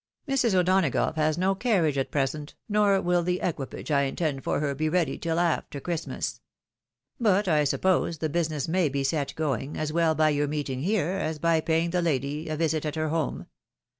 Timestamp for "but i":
7.19-7.65